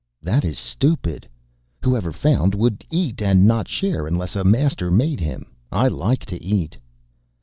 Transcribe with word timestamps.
"That 0.23 0.43
is 0.43 0.57
stupid. 0.57 1.27
Whoever 1.83 2.11
found 2.11 2.55
would 2.55 2.83
eat 2.89 3.21
and 3.21 3.45
not 3.45 3.67
share 3.67 4.07
unless 4.07 4.35
a 4.35 4.43
master 4.43 4.89
made 4.89 5.19
him. 5.19 5.45
I 5.71 5.89
like 5.89 6.25
to 6.25 6.43
eat." 6.43 6.75